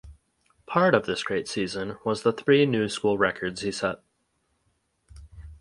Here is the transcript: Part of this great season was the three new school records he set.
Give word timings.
Part 0.65 0.95
of 0.95 1.05
this 1.05 1.21
great 1.21 1.47
season 1.47 1.97
was 2.03 2.23
the 2.23 2.33
three 2.33 2.65
new 2.65 2.89
school 2.89 3.19
records 3.19 3.61
he 3.61 3.71
set. 3.71 3.97